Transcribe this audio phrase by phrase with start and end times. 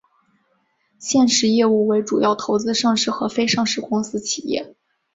[0.97, 4.75] 现时业务为主要投资上市和非上市公司企业。